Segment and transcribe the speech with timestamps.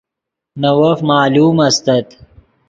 [0.59, 2.07] نے وف معلوم استت